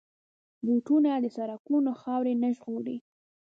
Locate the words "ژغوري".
2.57-2.97